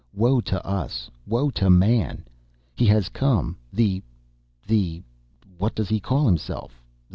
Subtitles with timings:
[0.15, 1.11] Woe to us!
[1.27, 2.25] Woe to man!
[2.73, 4.01] He has come, the...
[4.65, 5.03] the...
[5.59, 6.81] what does he call himself